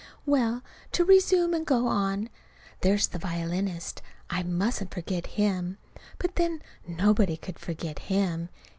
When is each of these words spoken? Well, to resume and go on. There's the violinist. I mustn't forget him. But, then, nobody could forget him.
Well, 0.25 0.63
to 0.93 1.05
resume 1.05 1.53
and 1.53 1.63
go 1.63 1.85
on. 1.85 2.29
There's 2.79 3.05
the 3.05 3.19
violinist. 3.19 4.01
I 4.31 4.41
mustn't 4.41 4.91
forget 4.91 5.27
him. 5.27 5.77
But, 6.17 6.37
then, 6.37 6.63
nobody 6.87 7.37
could 7.37 7.59
forget 7.59 7.99
him. 7.99 8.49